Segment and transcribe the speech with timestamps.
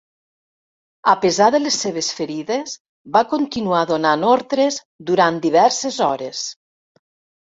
[1.11, 2.73] A pesar de les seves ferides,
[3.17, 4.79] va continuar donant ordres
[5.11, 6.45] durant diverses hores.